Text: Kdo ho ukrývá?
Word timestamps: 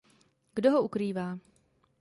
Kdo 0.53 0.71
ho 0.73 0.81
ukrývá? 0.81 1.37